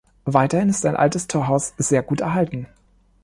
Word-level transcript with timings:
Weiterhin 0.25 0.69
ist 0.69 0.83
ein 0.87 0.95
altes 0.95 1.27
Torhaus 1.27 1.75
sehr 1.77 2.01
gut 2.01 2.21
erhalten. 2.21 2.65